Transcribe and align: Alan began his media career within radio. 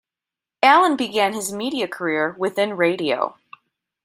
Alan 0.63 0.95
began 0.97 1.33
his 1.33 1.53
media 1.53 1.87
career 1.87 2.33
within 2.39 2.75
radio. 2.75 3.35